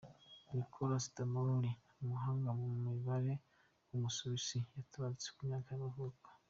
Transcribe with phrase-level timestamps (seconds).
[0.55, 3.33] Nicolaus I Bernoulli, umuhanga mu mibare
[3.89, 6.27] w’umusuwisi yaratabarutse, ku myaka y’amavuko.